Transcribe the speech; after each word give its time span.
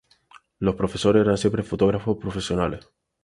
Los 0.57 0.73
profesores 0.73 1.21
eran 1.21 1.37
siempre 1.37 1.61
fotógrafos 1.61 2.17
profesionales. 2.17 2.89